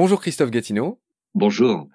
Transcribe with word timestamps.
Bonjour 0.00 0.20
Christophe 0.20 0.52
Gatineau. 0.52 1.00
Bonjour. 1.34 1.88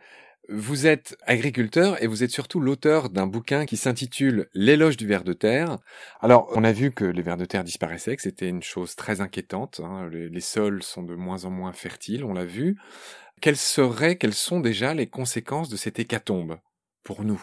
Vous 0.50 0.88
êtes 0.88 1.16
agriculteur 1.26 2.04
et 2.04 2.08
vous 2.08 2.22
êtes 2.22 2.32
surtout 2.32 2.60
l'auteur 2.60 3.10
d'un 3.10 3.28
bouquin 3.28 3.66
qui 3.66 3.78
s'intitule 3.78 4.50
L'éloge 4.54 4.98
du 4.98 5.08
ver 5.08 5.24
de 5.24 5.32
terre. 5.32 5.78
Alors, 6.20 6.52
on 6.54 6.66
a 6.66 6.74
vu 6.74 6.92
que 6.92 7.06
les 7.06 7.22
vers 7.22 7.38
de 7.38 7.46
terre 7.46 7.64
disparaissaient, 7.64 8.18
que 8.18 8.22
c'était 8.22 8.50
une 8.50 8.62
chose 8.62 8.98
très 8.98 9.22
inquiétante. 9.22 9.80
Hein. 9.82 10.10
Les, 10.12 10.28
les, 10.28 10.42
sols 10.42 10.84
sont 10.84 11.04
de 11.04 11.16
moins 11.16 11.46
en 11.46 11.50
moins 11.50 11.72
fertiles, 11.72 12.26
on 12.26 12.34
l'a 12.34 12.44
vu. 12.44 12.78
Quelles 13.40 13.56
seraient, 13.56 14.18
quelles 14.18 14.34
sont 14.34 14.60
déjà 14.60 14.94
les 14.94 15.08
conséquences 15.08 15.70
de 15.70 15.78
cette 15.78 15.98
hécatombe 15.98 16.58
pour 17.06 17.24
nous? 17.24 17.42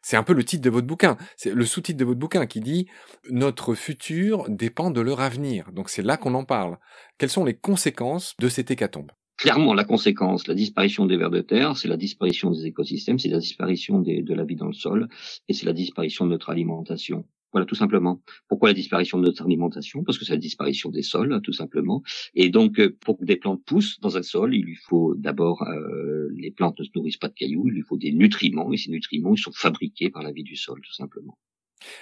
C'est 0.00 0.16
un 0.16 0.22
peu 0.22 0.32
le 0.32 0.42
titre 0.42 0.64
de 0.64 0.70
votre 0.70 0.86
bouquin, 0.86 1.18
c'est 1.36 1.52
le 1.52 1.66
sous-titre 1.66 1.98
de 1.98 2.06
votre 2.06 2.18
bouquin 2.18 2.46
qui 2.46 2.60
dit 2.60 2.88
Notre 3.28 3.74
futur 3.74 4.46
dépend 4.48 4.90
de 4.90 5.02
leur 5.02 5.20
avenir. 5.20 5.70
Donc 5.72 5.90
c'est 5.90 6.00
là 6.00 6.16
qu'on 6.16 6.32
en 6.32 6.46
parle. 6.46 6.78
Quelles 7.18 7.28
sont 7.28 7.44
les 7.44 7.58
conséquences 7.58 8.34
de 8.38 8.48
cette 8.48 8.70
hécatombe? 8.70 9.10
Clairement, 9.38 9.72
la 9.72 9.84
conséquence, 9.84 10.48
la 10.48 10.54
disparition 10.54 11.06
des 11.06 11.16
vers 11.16 11.30
de 11.30 11.40
terre, 11.40 11.76
c'est 11.76 11.86
la 11.86 11.96
disparition 11.96 12.50
des 12.50 12.66
écosystèmes, 12.66 13.20
c'est 13.20 13.28
la 13.28 13.38
disparition 13.38 14.00
de 14.00 14.34
la 14.34 14.44
vie 14.44 14.56
dans 14.56 14.66
le 14.66 14.72
sol, 14.72 15.08
et 15.46 15.54
c'est 15.54 15.64
la 15.64 15.72
disparition 15.72 16.26
de 16.26 16.30
notre 16.30 16.50
alimentation. 16.50 17.24
Voilà, 17.52 17.64
tout 17.64 17.76
simplement. 17.76 18.20
Pourquoi 18.48 18.68
la 18.68 18.74
disparition 18.74 19.16
de 19.18 19.26
notre 19.26 19.44
alimentation? 19.44 20.02
Parce 20.02 20.18
que 20.18 20.24
c'est 20.24 20.32
la 20.32 20.38
disparition 20.38 20.90
des 20.90 21.02
sols, 21.02 21.40
tout 21.42 21.52
simplement. 21.52 22.02
Et 22.34 22.50
donc, 22.50 22.80
euh, 22.80 22.96
pour 23.00 23.16
que 23.16 23.24
des 23.24 23.36
plantes 23.36 23.64
poussent 23.64 24.00
dans 24.00 24.16
un 24.16 24.22
sol, 24.22 24.54
il 24.56 24.64
lui 24.64 24.74
faut 24.74 25.14
d'abord, 25.14 25.62
euh, 25.62 26.28
les 26.34 26.50
plantes 26.50 26.80
ne 26.80 26.84
se 26.84 26.90
nourrissent 26.96 27.16
pas 27.16 27.28
de 27.28 27.34
cailloux, 27.34 27.68
il 27.68 27.74
lui 27.74 27.82
faut 27.82 27.96
des 27.96 28.12
nutriments, 28.12 28.72
et 28.72 28.76
ces 28.76 28.90
nutriments, 28.90 29.34
ils 29.34 29.38
sont 29.38 29.52
fabriqués 29.52 30.10
par 30.10 30.24
la 30.24 30.32
vie 30.32 30.42
du 30.42 30.56
sol, 30.56 30.80
tout 30.82 30.92
simplement. 30.92 31.38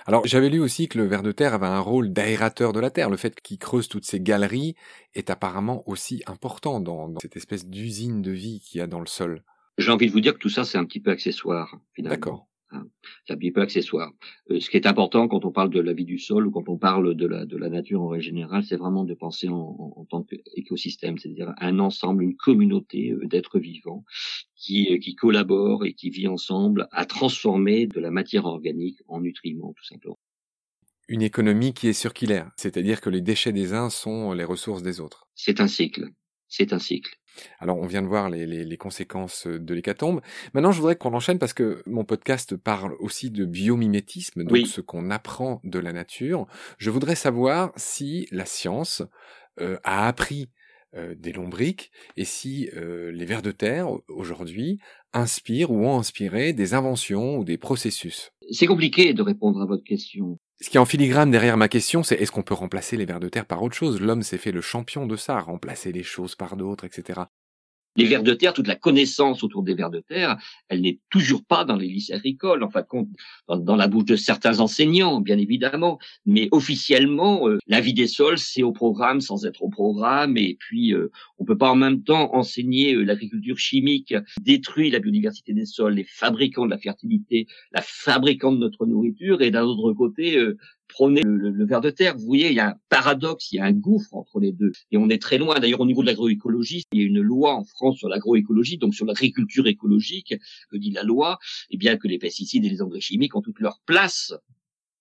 Alors, 0.07 0.27
j'avais 0.27 0.48
lu 0.48 0.60
aussi 0.60 0.88
que 0.88 0.99
le 0.99 1.07
ver 1.07 1.23
de 1.23 1.32
terre 1.32 1.55
avait 1.55 1.66
un 1.66 1.80
rôle 1.80 2.13
d'aérateur 2.13 2.73
de 2.73 2.80
la 2.80 2.91
terre. 2.91 3.10
Le 3.10 3.16
fait 3.16 3.41
qu'il 3.41 3.59
creuse 3.59 3.88
toutes 3.88 4.05
ces 4.05 4.21
galeries 4.21 4.74
est 5.15 5.30
apparemment 5.30 5.83
aussi 5.88 6.23
important 6.27 6.80
dans, 6.80 7.09
dans 7.09 7.21
cette 7.21 7.37
espèce 7.37 7.66
d'usine 7.66 8.23
de 8.23 8.30
vie 8.30 8.60
qu'il 8.60 8.79
y 8.79 8.83
a 8.83 8.87
dans 8.87 9.01
le 9.01 9.07
sol. 9.07 9.43
J'ai 9.79 9.91
envie 9.91 10.07
de 10.07 10.13
vous 10.13 10.21
dire 10.21 10.35
que 10.35 10.38
tout 10.38 10.49
ça, 10.49 10.65
c'est 10.65 10.79
un 10.79 10.85
petit 10.85 11.01
peu 11.01 11.10
accessoire, 11.10 11.79
finalement. 11.95 12.15
D'accord. 12.15 12.49
Hein, 12.72 12.84
c'est 13.24 13.34
un 13.34 13.36
petit 13.36 13.52
peu 13.52 13.60
accessoire. 13.60 14.12
Euh, 14.50 14.59
ce 14.59 14.70
qui 14.70 14.76
est 14.76 14.86
important 14.86 15.28
quand 15.28 15.45
on 15.45 15.52
parle 15.52 15.70
de 15.70 15.80
la 15.80 15.92
vie 15.92 16.04
du 16.04 16.18
sol 16.18 16.48
ou 16.48 16.50
quand 16.50 16.68
on 16.68 16.78
parle 16.78 17.14
de 17.14 17.26
la, 17.26 17.46
de 17.46 17.56
la 17.56 17.68
nature 17.68 18.02
en 18.02 18.09
règle 18.09 18.24
générale, 18.24 18.64
c'est 18.64 18.76
vraiment 18.76 19.04
de 19.04 19.14
penser 19.14 19.48
en, 19.48 19.54
en, 19.54 19.92
en 19.96 20.04
tant 20.04 20.24
qu'écosystème, 20.24 21.16
c'est-à-dire 21.16 21.52
un 21.59 21.78
ensemble, 21.78 22.24
une 22.24 22.37
communauté 22.37 23.12
euh, 23.12 23.26
d'êtres 23.26 23.60
vivants 23.60 24.04
qui, 24.56 24.92
euh, 24.92 24.98
qui 24.98 25.14
collaborent 25.14 25.84
et 25.84 25.94
qui 25.94 26.10
vit 26.10 26.26
ensemble 26.26 26.88
à 26.90 27.04
transformer 27.06 27.87
de 27.87 28.00
la 28.00 28.10
matière 28.10 28.46
organique 28.46 28.98
en 29.06 29.20
nutriments, 29.20 29.72
tout 29.76 29.84
simplement. 29.84 30.18
Une 31.09 31.22
économie 31.22 31.72
qui 31.72 31.87
est 31.87 31.92
circulaire, 31.92 32.50
c'est-à-dire 32.56 33.00
que 33.00 33.10
les 33.10 33.20
déchets 33.20 33.52
des 33.52 33.74
uns 33.74 33.90
sont 33.90 34.32
les 34.32 34.42
ressources 34.42 34.82
des 34.82 35.00
autres. 35.00 35.28
C'est 35.37 35.60
un 35.60 35.68
cycle. 35.68 36.09
C'est 36.48 36.72
un 36.72 36.80
cycle. 36.80 37.14
Alors, 37.59 37.76
on 37.79 37.87
vient 37.87 38.02
de 38.02 38.06
voir 38.06 38.30
les, 38.30 38.46
les, 38.46 38.65
les 38.65 38.76
conséquences 38.76 39.46
de 39.46 39.74
l'hécatombe. 39.74 40.20
Maintenant, 40.54 40.73
je 40.73 40.79
voudrais 40.80 40.96
qu'on 40.96 41.15
enchaîne 41.15 41.38
parce 41.38 41.52
que 41.52 41.82
mon 41.87 42.04
podcast 42.04 42.56
parle 42.56 42.95
aussi 43.01 43.30
de 43.30 43.45
biomimétisme, 43.45 44.43
donc 44.45 44.52
Oui. 44.52 44.66
ce 44.66 44.80
qu'on 44.80 45.10
apprend 45.10 45.60
de 45.65 45.78
la 45.78 45.93
nature. 45.93 46.46
Je 46.78 46.90
voudrais 46.90 47.15
savoir 47.16 47.73
si 47.76 48.26
la 48.30 48.45
science 48.46 49.02
euh, 49.60 49.78
a 49.84 50.06
appris 50.06 50.51
euh, 50.95 51.15
des 51.16 51.32
lombriques 51.32 51.90
et 52.16 52.24
si 52.24 52.70
euh, 52.76 53.10
les 53.10 53.24
vers 53.24 53.43
de 53.43 53.50
terre 53.50 53.88
aujourd'hui 54.09 54.78
inspirent 55.12 55.71
ou 55.71 55.84
ont 55.87 55.98
inspiré 55.98 56.52
des 56.52 56.74
inventions 56.74 57.38
ou 57.38 57.45
des 57.45 57.59
processus. 57.59 58.32
C'est 58.51 58.66
compliqué 58.66 59.13
de 59.13 59.23
répondre 59.23 59.61
à 59.61 59.66
votre 59.66 59.85
question. 59.85 60.39
Ce 60.61 60.71
qui 60.71 60.77
est 60.77 60.80
en 60.80 60.87
filigrane 60.87 61.30
derrière 61.30 61.57
ma 61.57 61.69
question, 61.69 62.02
c'est 62.02 62.15
est-ce 62.16 62.33
qu'on 62.33 62.43
peut 62.43 62.55
remplacer 62.55 62.97
les 62.97 63.05
vers 63.05 63.21
de 63.21 63.29
terre 63.29 63.47
par 63.47 63.63
autre 63.63 63.75
chose? 63.75 64.00
L'homme 64.00 64.22
s'est 64.22 64.39
fait 64.39 64.53
le 64.53 64.61
champion 64.61 65.07
de 65.07 65.17
ça, 65.17 65.39
remplacer 65.41 65.93
les 65.93 66.03
choses 66.03 66.34
par 66.34 66.56
d'autres, 66.56 66.85
etc. 66.85 67.23
Les 67.97 68.05
vers 68.07 68.23
de 68.23 68.34
terre, 68.34 68.53
toute 68.53 68.69
la 68.69 68.75
connaissance 68.75 69.43
autour 69.43 69.62
des 69.62 69.75
vers 69.75 69.91
de 69.91 70.01
terre, 70.01 70.37
elle 70.69 70.83
n'est 70.83 70.99
toujours 71.11 71.45
pas 71.45 71.65
dans 71.65 71.77
les 71.77 71.89
lycées 71.89 72.12
agricoles, 72.12 72.62
en 72.62 72.71
fin 72.71 72.83
de 72.83 72.87
compte, 72.87 73.09
dans, 73.49 73.77
la 73.77 73.89
bouche 73.89 74.05
de 74.05 74.17
certains 74.17 74.61
enseignants, 74.61 75.21
bien 75.21 75.39
évidemment. 75.39 75.99
Mais 76.25 76.49
officiellement, 76.53 77.49
euh, 77.49 77.59
la 77.67 77.81
vie 77.81 77.95
des 77.95 78.06
sols, 78.06 78.39
c'est 78.39 78.62
au 78.62 78.73
programme 78.73 79.21
sans 79.21 79.47
être 79.47 79.62
au 79.62 79.69
programme. 79.69 80.37
Et 80.37 80.56
puis, 80.59 80.93
euh, 80.95 81.11
on 81.39 81.45
peut 81.45 81.59
pas 81.59 81.71
en 81.71 81.77
même 81.77 82.03
temps 82.03 82.35
enseigner 82.35 82.95
euh, 82.95 83.03
l'agriculture 83.03 83.59
chimique, 83.59 84.15
détruit 84.41 84.91
la 84.91 84.99
biodiversité 84.99 85.53
des 85.53 85.67
sols, 85.67 85.95
les 85.95 86.05
fabricants 86.05 86.67
de 86.67 86.71
la 86.71 86.79
fertilité, 86.79 87.47
la 87.73 87.83
fabricant 87.83 88.53
de 88.53 88.59
notre 88.59 88.87
nourriture, 88.87 89.43
et 89.43 89.51
d'un 89.51 89.65
autre 89.65 89.93
côté, 89.93 90.37
euh, 90.37 90.56
prôner 90.89 91.23
le, 91.23 91.37
le, 91.37 91.51
le 91.51 91.67
ver 91.67 91.81
de 91.81 91.91
terre. 91.91 92.17
Vous 92.17 92.27
voyez, 92.27 92.49
il 92.49 92.55
y 92.55 92.61
a 92.61 92.71
un 92.71 92.75
paradoxe, 92.89 93.53
il 93.53 93.57
y 93.57 93.59
a 93.59 93.65
un 93.65 93.73
gouffre 93.73 94.15
entre 94.15 94.41
les 94.41 94.53
deux. 94.53 94.73
Et 94.91 94.97
on 94.97 95.09
est 95.09 95.21
très 95.21 95.39
loin. 95.39 95.59
D'ailleurs, 95.59 95.81
au 95.81 95.87
niveau 95.87 96.03
de 96.03 96.07
l'agroécologie, 96.07 96.85
il 96.93 97.01
y 97.01 97.03
a 97.03 97.07
une 97.07 97.21
loi 97.21 97.55
en 97.55 97.65
France 97.65 97.99
sur 97.99 98.09
l'agroécologie, 98.09 98.79
donc 98.79 98.95
sur 98.95 99.07
l'agriculture 99.07 99.67
écologique, 99.67 100.35
que 100.71 100.77
dit 100.77 100.91
la 100.91 101.03
loi, 101.03 101.39
eh 101.71 101.77
bien 101.77 101.97
que 101.97 102.09
les 102.09 102.19
pesticides 102.19 102.65
et 102.65 102.69
les 102.69 102.83
engrais 102.83 103.01
chimiques 103.01 103.37
ont 103.37 103.43
toute 103.43 103.61
leur 103.61 103.81
place 103.87 104.35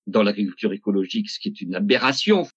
dans 0.08 0.24
l'agriculture 0.24 0.74
écologique, 0.74 1.30
ce 1.30 1.40
qui 1.40 1.50
est 1.50 1.62
une 1.62 1.76
aberration. 1.76 2.48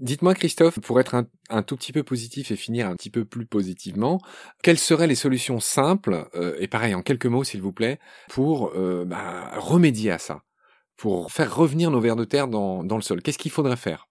Dites-moi, 0.00 0.34
Christophe, 0.34 0.80
pour 0.80 0.98
être 0.98 1.14
un, 1.14 1.28
un, 1.50 1.62
tout 1.62 1.76
petit 1.76 1.92
peu 1.92 2.02
positif 2.02 2.50
et 2.50 2.56
finir 2.56 2.88
un 2.88 2.96
petit 2.96 3.10
peu 3.10 3.24
plus 3.24 3.46
positivement, 3.46 4.20
quelles 4.62 4.78
seraient 4.78 5.06
les 5.06 5.14
solutions 5.14 5.60
simples, 5.60 6.28
euh, 6.34 6.56
et 6.58 6.66
pareil 6.66 6.94
en 6.94 7.02
quelques 7.02 7.26
mots 7.26 7.44
s'il 7.44 7.62
vous 7.62 7.72
plaît, 7.72 8.00
pour 8.28 8.72
euh, 8.74 9.04
bah, 9.04 9.52
remédier 9.56 10.10
à 10.10 10.18
ça? 10.18 10.42
Pour 10.96 11.32
faire 11.32 11.54
revenir 11.54 11.90
nos 11.90 12.00
vers 12.00 12.16
de 12.16 12.24
terre 12.24 12.48
dans, 12.48 12.82
le 12.82 13.02
sol. 13.02 13.22
Qu'est-ce 13.22 13.38
qu'il 13.38 13.50
faudrait 13.50 13.76
faire? 13.76 14.08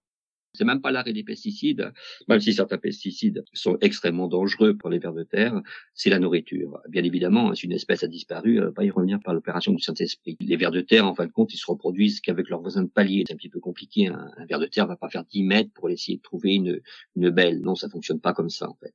C'est 0.53 0.65
même 0.65 0.81
pas 0.81 0.91
l'arrêt 0.91 1.13
des 1.13 1.23
pesticides, 1.23 1.91
même 2.27 2.39
si 2.39 2.53
certains 2.53 2.77
pesticides 2.77 3.43
sont 3.53 3.77
extrêmement 3.81 4.27
dangereux 4.27 4.75
pour 4.77 4.89
les 4.89 4.99
vers 4.99 5.13
de 5.13 5.23
terre, 5.23 5.61
c'est 5.93 6.09
la 6.09 6.19
nourriture. 6.19 6.79
Bien 6.89 7.03
évidemment, 7.03 7.53
si 7.55 7.65
une 7.65 7.71
espèce 7.71 8.03
a 8.03 8.07
disparu, 8.07 8.57
elle 8.57 8.65
va 8.65 8.71
pas 8.71 8.83
y 8.83 8.91
revenir 8.91 9.19
par 9.19 9.33
l'opération 9.33 9.73
du 9.73 9.81
Saint-Esprit. 9.81 10.37
Les 10.39 10.55
vers 10.55 10.71
de 10.71 10.81
terre, 10.81 11.07
en 11.07 11.15
fin 11.15 11.25
de 11.25 11.31
compte, 11.31 11.53
ils 11.53 11.57
se 11.57 11.65
reproduisent 11.65 12.21
qu'avec 12.21 12.49
leurs 12.49 12.61
voisins 12.61 12.83
de 12.83 12.89
palier. 12.89 13.23
C'est 13.27 13.33
un 13.33 13.37
petit 13.37 13.49
peu 13.49 13.59
compliqué. 13.59 14.07
Un, 14.07 14.29
un 14.37 14.45
ver 14.45 14.59
de 14.59 14.67
terre 14.67 14.87
va 14.87 14.95
pas 14.95 15.09
faire 15.09 15.25
10 15.25 15.43
mètres 15.43 15.71
pour 15.73 15.89
essayer 15.89 16.17
de 16.17 16.21
trouver 16.21 16.55
une, 16.55 16.81
une 17.15 17.29
belle. 17.29 17.61
Non, 17.61 17.75
ça 17.75 17.89
fonctionne 17.89 18.19
pas 18.19 18.33
comme 18.33 18.49
ça, 18.49 18.69
en 18.69 18.75
fait. 18.75 18.93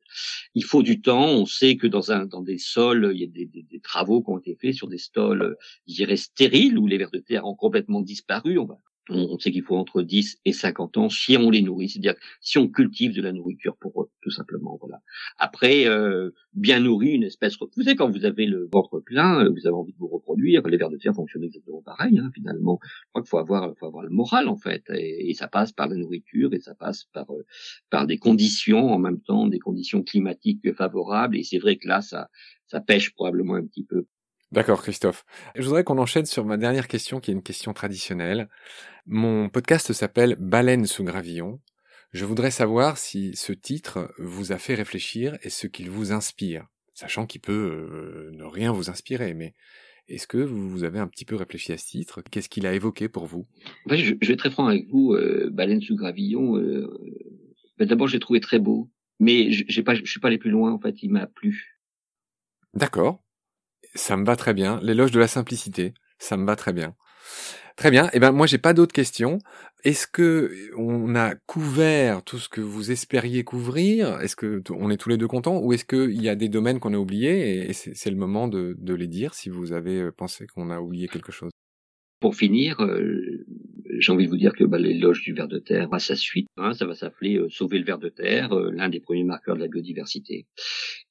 Il 0.54 0.64
faut 0.64 0.82
du 0.82 1.00
temps. 1.00 1.28
On 1.28 1.46
sait 1.46 1.76
que 1.76 1.86
dans 1.86 2.12
un, 2.12 2.26
dans 2.26 2.42
des 2.42 2.58
sols, 2.58 3.10
il 3.12 3.20
y 3.20 3.25
a 3.25 3.26
des, 3.26 3.46
des, 3.46 3.80
travaux 3.80 4.22
qui 4.22 4.30
ont 4.30 4.38
été 4.38 4.54
faits 4.54 4.75
sur 4.75 4.88
des 4.88 4.98
sols, 4.98 5.56
je 5.86 5.94
dirais, 5.94 6.16
stériles, 6.16 6.78
où 6.78 6.86
les 6.86 6.98
vers 6.98 7.10
de 7.10 7.19
terre 7.19 7.46
ont 7.46 7.54
complètement 7.54 8.00
disparu. 8.00 8.58
On 9.10 9.38
sait 9.38 9.50
qu'il 9.50 9.62
faut 9.62 9.76
entre 9.76 10.02
10 10.02 10.38
et 10.44 10.52
50 10.52 10.96
ans 10.98 11.08
si 11.08 11.36
on 11.36 11.50
les 11.50 11.62
nourrit, 11.62 11.88
c'est-à-dire 11.88 12.14
si 12.41 12.58
on 12.58 12.69
cultive 12.69 13.14
de 13.14 13.22
la 13.22 13.32
nourriture 13.32 13.76
pour 13.76 14.02
eux, 14.02 14.10
tout 14.22 14.30
simplement. 14.30 14.78
Voilà. 14.80 15.00
Après, 15.38 15.86
euh, 15.86 16.30
bien 16.54 16.80
nourri, 16.80 17.10
une 17.10 17.24
espèce. 17.24 17.56
Vous 17.58 17.82
savez, 17.82 17.96
quand 17.96 18.10
vous 18.10 18.24
avez 18.24 18.46
le 18.46 18.69
ventre 18.72 19.00
plein, 19.00 19.44
euh, 19.44 19.50
vous 19.50 19.66
avez 19.66 19.76
envie 19.76 19.92
de 19.92 19.98
vous 19.98 20.08
reproduire. 20.08 20.66
Les 20.69 20.76
vers 20.76 20.91
de 20.91 20.96
terre 20.96 21.14
fonctionnent 21.14 21.44
exactement 21.44 21.82
pareil. 21.82 22.19
Hein, 22.19 22.30
finalement, 22.34 22.78
je 22.82 22.88
crois 23.10 23.22
qu'il 23.22 23.28
faut 23.28 23.38
avoir, 23.38 23.74
faut 23.78 23.86
avoir 23.86 24.04
le 24.04 24.10
moral 24.10 24.48
en 24.48 24.56
fait, 24.56 24.84
et, 24.94 25.30
et, 25.30 25.34
ça 25.34 25.48
passe 25.48 25.72
par 25.72 25.88
la 25.88 25.96
nourriture 25.96 26.52
et 26.52 26.60
ça 26.60 26.75
passe 26.75 27.04
par 27.12 27.30
euh, 27.32 27.44
par 27.90 28.06
des 28.06 28.19
conditions 28.19 28.90
en 28.92 28.98
même 28.98 29.20
temps, 29.20 29.46
des 29.46 29.58
conditions 29.58 30.02
climatiques 30.02 30.75
favorables. 30.75 31.36
Et 31.36 31.42
c'est 31.42 31.58
vrai 31.58 31.76
que 31.76 31.88
là, 31.88 32.00
ça 32.02 32.28
ça 32.66 32.80
pêche 32.80 33.14
probablement 33.14 33.54
un 33.54 33.66
petit 33.66 33.84
peu. 33.84 34.06
D'accord, 34.50 34.82
Christophe. 34.82 35.26
Je 35.56 35.62
voudrais 35.62 35.84
qu'on 35.84 35.98
enchaîne 35.98 36.25
sur 36.25 36.47
ma 36.47 36.56
dernière 36.56 36.88
question, 36.88 37.20
qui 37.20 37.31
est 37.31 37.34
une 37.34 37.42
question 37.42 37.75
traditionnelle. 37.75 38.48
Mon 39.06 39.50
podcast 39.50 39.92
s'appelle 39.92 40.36
Baleine 40.38 40.86
sous 40.86 41.04
gravillon. 41.04 41.60
Je 42.12 42.25
voudrais 42.25 42.50
savoir 42.50 42.97
si 42.97 43.37
ce 43.37 43.53
titre 43.53 44.10
vous 44.19 44.53
a 44.53 44.58
fait 44.58 44.75
réfléchir 44.75 45.37
et 45.42 45.50
ce 45.50 45.66
qu'il 45.66 45.91
vous 45.91 46.12
inspire, 46.12 46.66
sachant 46.94 47.26
qu'il 47.26 47.42
peut 47.42 47.53
euh, 47.53 48.31
ne 48.32 48.44
rien 48.44 48.72
vous 48.72 48.88
inspirer, 48.88 49.34
mais 49.34 49.53
est-ce 50.08 50.26
que 50.26 50.38
vous 50.38 50.84
avez 50.84 50.98
un 50.98 51.08
petit 51.08 51.26
peu 51.26 51.37
réfléchi 51.37 51.73
à 51.73 51.76
ce 51.76 51.87
titre? 51.87 52.23
Qu'est-ce 52.23 52.49
qu'il 52.49 52.67
a 52.67 52.73
évoqué 52.73 53.11
pour 53.11 53.26
vous? 53.26 53.46
Ben, 53.84 53.96
je, 53.96 54.14
je, 54.19 54.26
vais 54.26 54.32
être 54.32 54.38
très 54.38 54.50
franc 54.50 54.67
avec 54.67 54.88
vous. 54.88 55.12
Euh, 55.12 55.50
Baleine 55.52 55.82
sous 55.82 55.96
gravillon, 55.96 56.56
euh, 56.56 56.88
ben, 57.76 57.87
d'abord, 57.87 58.08
j'ai 58.08 58.19
trouvé 58.19 58.40
très 58.40 58.58
beau, 58.58 58.90
mais 59.20 59.52
je 59.52 59.81
pas, 59.82 59.94
je 59.94 60.06
suis 60.06 60.20
pas 60.20 60.28
allé 60.28 60.38
plus 60.38 60.50
loin. 60.50 60.73
En 60.73 60.81
fait, 60.81 61.02
il 61.02 61.11
m'a 61.11 61.26
plu. 61.26 61.78
D'accord. 62.73 63.23
Ça 63.94 64.17
me 64.17 64.25
va 64.25 64.37
très 64.37 64.55
bien. 64.55 64.81
L'éloge 64.82 65.11
de 65.11 65.20
la 65.20 65.29
simplicité, 65.29 65.94
ça 66.19 66.37
me 66.37 66.46
va 66.46 66.56
très 66.56 66.73
bien. 66.73 66.94
Très 67.76 67.93
bien. 67.93 68.11
Eh 68.12 68.19
ben 68.19 68.32
moi 68.32 68.46
j'ai 68.46 68.58
pas 68.58 68.73
d'autres 68.73 68.93
questions. 68.93 69.38
Est-ce 69.85 70.08
que 70.08 70.50
on 70.76 71.14
a 71.14 71.37
couvert 71.37 72.25
tout 72.25 72.38
ce 72.38 72.49
que 72.49 72.61
vous 72.61 72.90
espériez 72.90 73.44
couvrir? 73.44 74.20
Est-ce 74.20 74.35
que 74.35 74.61
on 74.70 74.90
est 74.90 74.96
tous 74.96 75.11
les 75.11 75.17
deux 75.17 75.29
contents? 75.29 75.61
Ou 75.61 75.73
est-ce 75.73 75.85
qu'il 75.85 76.20
y 76.20 76.29
a 76.29 76.35
des 76.35 76.49
domaines 76.49 76.81
qu'on 76.81 76.93
a 76.93 76.99
oubliés 76.99 77.70
et 77.70 77.73
c'est 77.73 78.11
le 78.11 78.17
moment 78.17 78.49
de, 78.49 78.76
les 78.85 79.06
dire 79.06 79.35
si 79.35 79.49
vous 79.49 79.73
avez 79.73 80.11
pensé 80.11 80.49
qu'on 80.49 80.70
a 80.70 80.81
oublié 80.81 81.06
quelque 81.06 81.31
chose? 81.31 81.52
Pour 82.19 82.35
finir, 82.35 82.82
euh, 82.82 83.46
j'ai 83.99 84.12
envie 84.12 84.26
de 84.26 84.31
vous 84.31 84.37
dire 84.37 84.52
que 84.52 84.64
bah, 84.64 84.79
l'éloge 84.79 85.23
du 85.23 85.32
ver 85.32 85.49
de 85.49 85.58
terre 85.58 85.93
à 85.93 85.99
sa 85.99 86.17
suite, 86.17 86.49
hein, 86.56 86.73
ça 86.75 86.87
va 86.87 86.94
s'appeler 86.94 87.37
euh, 87.37 87.49
sauver 87.49 87.79
le 87.79 87.85
ver 87.85 87.99
de 87.99 88.08
terre, 88.08 88.52
euh, 88.52 88.70
l'un 88.70 88.88
des 88.88 89.00
premiers 89.00 89.25
marqueurs 89.25 89.56
de 89.56 89.61
la 89.61 89.69
biodiversité. 89.69 90.46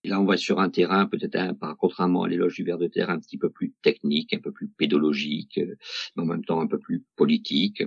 Et 0.03 0.09
là, 0.09 0.19
on 0.19 0.25
va 0.25 0.37
sur 0.37 0.59
un 0.59 0.69
terrain 0.69 1.05
peut-être, 1.07 1.57
par 1.59 1.77
contrairement 1.77 2.23
à 2.23 2.27
l'éloge 2.27 2.55
du 2.55 2.63
ver 2.63 2.77
de 2.77 2.87
terre, 2.87 3.09
un 3.09 3.19
petit 3.19 3.37
peu 3.37 3.49
plus 3.49 3.73
technique, 3.81 4.33
un 4.33 4.39
peu 4.39 4.51
plus 4.51 4.69
pédologique, 4.69 5.57
euh, 5.57 5.75
mais 6.15 6.23
en 6.23 6.25
même 6.25 6.45
temps 6.45 6.61
un 6.61 6.67
peu 6.67 6.79
plus 6.79 7.05
politique. 7.15 7.83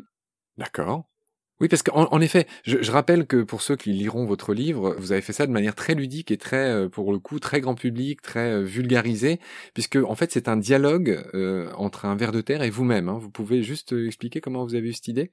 D'accord. 0.57 1.10
Oui, 1.61 1.69
parce 1.69 1.83
qu'en 1.83 2.09
en 2.11 2.21
effet, 2.23 2.47
je, 2.65 2.83
je, 2.83 2.91
rappelle 2.91 3.27
que 3.27 3.43
pour 3.43 3.61
ceux 3.61 3.77
qui 3.77 3.93
liront 3.93 4.25
votre 4.25 4.55
livre, 4.55 4.97
vous 4.99 5.13
avez 5.13 5.21
fait 5.21 5.35
ça 5.35 5.47
de 5.47 5.53
manière 5.53 5.75
très 5.75 5.95
ludique 5.95 6.31
et 6.31 6.39
très, 6.39 6.71
euh, 6.71 6.89
pour 6.89 7.13
le 7.13 7.19
coup, 7.19 7.39
très 7.39 7.61
grand 7.61 7.75
public, 7.75 8.23
très 8.23 8.53
euh, 8.53 8.63
vulgarisé, 8.63 9.41
puisque 9.75 9.97
en 9.97 10.15
fait 10.15 10.33
c'est 10.33 10.49
un 10.49 10.57
dialogue 10.57 11.23
euh, 11.35 11.71
entre 11.77 12.07
un 12.07 12.17
ver 12.17 12.33
de 12.33 12.41
terre 12.41 12.63
et 12.63 12.71
vous-même. 12.71 13.11
Hein. 13.11 13.19
Vous 13.21 13.31
pouvez 13.31 13.63
juste 13.63 13.93
expliquer 13.93 14.41
comment 14.41 14.65
vous 14.65 14.75
avez 14.75 14.89
eu 14.89 14.93
cette 14.95 15.09
idée? 15.09 15.33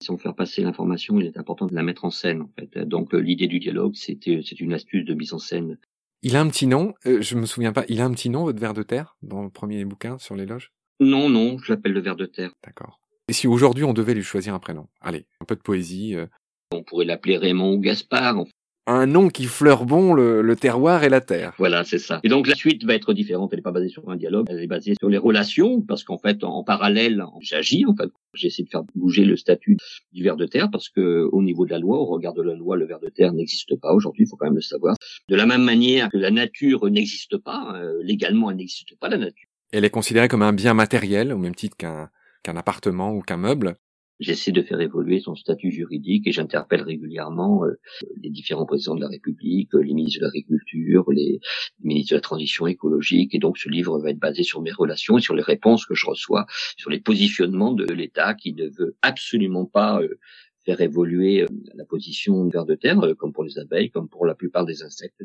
Si 0.00 0.12
on 0.12 0.14
veut 0.14 0.20
faire 0.20 0.36
passer 0.36 0.62
l'information, 0.62 1.18
il 1.18 1.26
est 1.26 1.38
important 1.38 1.66
de 1.66 1.74
la 1.74 1.82
mettre 1.82 2.04
en 2.04 2.10
scène. 2.10 2.42
En 2.42 2.50
fait. 2.56 2.78
Donc 2.78 3.12
l'idée 3.12 3.48
du 3.48 3.58
dialogue, 3.58 3.96
c'était 3.96 4.40
c'est 4.46 4.60
une 4.60 4.72
astuce 4.72 5.04
de 5.04 5.14
mise 5.14 5.32
en 5.32 5.40
scène. 5.40 5.76
Il 6.22 6.36
a 6.36 6.40
un 6.40 6.48
petit 6.48 6.68
nom, 6.68 6.94
je 7.04 7.34
me 7.34 7.46
souviens 7.46 7.72
pas. 7.72 7.84
Il 7.88 8.00
a 8.00 8.04
un 8.04 8.12
petit 8.12 8.30
nom 8.30 8.44
votre 8.44 8.60
ver 8.60 8.74
de 8.74 8.84
terre 8.84 9.16
dans 9.22 9.42
le 9.42 9.50
premier 9.50 9.84
bouquin 9.84 10.18
sur 10.18 10.36
l'éloge 10.36 10.70
Non, 11.00 11.28
non, 11.28 11.58
je 11.58 11.72
l'appelle 11.72 11.92
le 11.92 12.00
ver 12.00 12.14
de 12.14 12.26
terre. 12.26 12.52
D'accord. 12.64 13.00
Et 13.28 13.34
si 13.34 13.46
aujourd'hui 13.46 13.84
on 13.84 13.92
devait 13.92 14.14
lui 14.14 14.22
choisir 14.22 14.54
un 14.54 14.58
prénom? 14.58 14.86
Allez, 15.02 15.26
un 15.40 15.44
peu 15.44 15.54
de 15.54 15.60
poésie. 15.60 16.16
Euh. 16.16 16.26
On 16.72 16.82
pourrait 16.82 17.04
l'appeler 17.04 17.36
Raymond 17.36 17.74
ou 17.74 17.78
Gaspard. 17.78 18.44
Un 18.86 19.04
nom 19.04 19.28
qui 19.28 19.44
fleure 19.44 19.84
bon 19.84 20.14
le, 20.14 20.56
terroir 20.56 21.04
et 21.04 21.10
la 21.10 21.20
terre. 21.20 21.52
Voilà, 21.58 21.84
c'est 21.84 21.98
ça. 21.98 22.20
Et 22.24 22.30
donc 22.30 22.46
la 22.46 22.54
suite 22.54 22.84
va 22.84 22.94
être 22.94 23.12
différente. 23.12 23.50
Elle 23.52 23.58
n'est 23.58 23.62
pas 23.62 23.70
basée 23.70 23.90
sur 23.90 24.08
un 24.08 24.16
dialogue, 24.16 24.46
elle 24.48 24.62
est 24.62 24.66
basée 24.66 24.94
sur 24.98 25.10
les 25.10 25.18
relations, 25.18 25.82
parce 25.82 26.04
qu'en 26.04 26.16
fait, 26.16 26.42
en, 26.42 26.64
parallèle, 26.64 27.22
j'agis. 27.42 27.84
En 27.84 27.94
fait, 27.94 28.08
j'essaie 28.32 28.62
de 28.62 28.70
faire 28.70 28.84
bouger 28.94 29.26
le 29.26 29.36
statut 29.36 29.76
du 30.12 30.22
ver 30.22 30.36
de 30.36 30.46
terre, 30.46 30.70
parce 30.70 30.88
que 30.88 31.28
au 31.30 31.42
niveau 31.42 31.66
de 31.66 31.70
la 31.70 31.78
loi, 31.78 31.98
au 31.98 32.06
regard 32.06 32.32
de 32.32 32.40
la 32.40 32.54
loi, 32.54 32.78
le 32.78 32.86
ver 32.86 32.98
de 32.98 33.10
terre 33.10 33.34
n'existe 33.34 33.78
pas 33.78 33.92
aujourd'hui. 33.92 34.24
Il 34.24 34.28
faut 34.30 34.36
quand 34.36 34.46
même 34.46 34.54
le 34.54 34.62
savoir. 34.62 34.96
De 35.28 35.36
la 35.36 35.44
même 35.44 35.64
manière 35.64 36.08
que 36.08 36.16
la 36.16 36.30
nature 36.30 36.88
n'existe 36.88 37.36
pas, 37.36 37.74
euh, 37.76 37.98
légalement, 38.02 38.50
elle 38.50 38.56
n'existe 38.56 38.98
pas 38.98 39.10
la 39.10 39.18
nature. 39.18 39.50
Elle 39.70 39.84
est 39.84 39.90
considérée 39.90 40.28
comme 40.28 40.40
un 40.40 40.54
bien 40.54 40.72
matériel, 40.72 41.30
au 41.34 41.38
même 41.38 41.54
titre 41.54 41.76
qu'un 41.76 42.08
qu'un 42.48 42.56
appartement 42.56 43.12
ou 43.12 43.20
qu'un 43.20 43.36
meuble. 43.36 43.76
J'essaie 44.20 44.52
de 44.52 44.62
faire 44.62 44.80
évoluer 44.80 45.20
son 45.20 45.36
statut 45.36 45.70
juridique 45.70 46.26
et 46.26 46.32
j'interpelle 46.32 46.82
régulièrement 46.82 47.64
euh, 47.64 47.78
les 48.20 48.30
différents 48.30 48.66
présidents 48.66 48.96
de 48.96 49.02
la 49.02 49.08
République, 49.08 49.68
les 49.74 49.92
ministres 49.92 50.20
de 50.20 50.24
l'Agriculture, 50.24 51.04
les 51.12 51.40
ministres 51.84 52.12
de 52.12 52.16
la 52.16 52.20
Transition 52.22 52.66
écologique. 52.66 53.34
Et 53.34 53.38
donc 53.38 53.58
ce 53.58 53.68
livre 53.68 54.00
va 54.00 54.10
être 54.10 54.18
basé 54.18 54.42
sur 54.42 54.62
mes 54.62 54.72
relations 54.72 55.18
et 55.18 55.20
sur 55.20 55.36
les 55.36 55.42
réponses 55.42 55.84
que 55.84 55.94
je 55.94 56.06
reçois, 56.06 56.46
sur 56.76 56.90
les 56.90 57.00
positionnements 57.00 57.74
de 57.74 57.84
l'État 57.92 58.34
qui 58.34 58.54
ne 58.54 58.66
veut 58.66 58.96
absolument 59.02 59.66
pas 59.66 60.00
euh, 60.00 60.18
faire 60.64 60.80
évoluer 60.80 61.42
euh, 61.42 61.46
la 61.74 61.84
position 61.84 62.48
vers 62.48 62.64
de 62.64 62.74
terre, 62.74 62.98
comme 63.18 63.32
pour 63.34 63.44
les 63.44 63.58
abeilles, 63.58 63.90
comme 63.90 64.08
pour 64.08 64.26
la 64.26 64.34
plupart 64.34 64.64
des 64.64 64.82
insectes. 64.82 65.22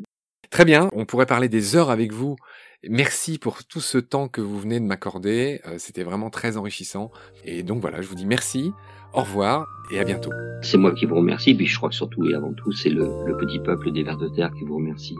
Très 0.50 0.64
bien, 0.64 0.88
on 0.92 1.04
pourrait 1.04 1.26
parler 1.26 1.48
des 1.48 1.74
heures 1.74 1.90
avec 1.90 2.12
vous. 2.12 2.36
Merci 2.82 3.38
pour 3.38 3.64
tout 3.64 3.80
ce 3.80 3.98
temps 3.98 4.28
que 4.28 4.40
vous 4.40 4.58
venez 4.58 4.80
de 4.80 4.84
m'accorder, 4.84 5.60
euh, 5.66 5.76
c'était 5.78 6.02
vraiment 6.02 6.30
très 6.30 6.56
enrichissant. 6.56 7.10
Et 7.44 7.62
donc 7.62 7.80
voilà, 7.80 8.02
je 8.02 8.08
vous 8.08 8.14
dis 8.14 8.26
merci, 8.26 8.72
au 9.12 9.20
revoir 9.20 9.66
et 9.90 9.98
à 9.98 10.04
bientôt. 10.04 10.30
C'est 10.62 10.76
moi 10.78 10.92
qui 10.92 11.06
vous 11.06 11.16
remercie, 11.16 11.54
puis 11.54 11.66
je 11.66 11.76
crois 11.76 11.88
que 11.88 11.94
surtout 11.94 12.28
et 12.28 12.34
avant 12.34 12.52
tout, 12.52 12.72
c'est 12.72 12.90
le, 12.90 13.08
le 13.26 13.36
petit 13.36 13.58
peuple 13.58 13.92
des 13.92 14.02
vers 14.02 14.18
de 14.18 14.28
terre 14.28 14.50
qui 14.52 14.64
vous 14.64 14.76
remercie. 14.76 15.16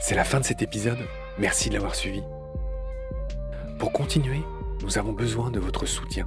C'est 0.00 0.14
la 0.14 0.24
fin 0.24 0.40
de 0.40 0.44
cet 0.44 0.62
épisode, 0.62 0.98
merci 1.38 1.68
de 1.68 1.74
l'avoir 1.74 1.94
suivi. 1.94 2.22
Pour 3.78 3.92
continuer, 3.92 4.40
nous 4.82 4.96
avons 4.96 5.12
besoin 5.12 5.50
de 5.50 5.60
votre 5.60 5.84
soutien 5.84 6.26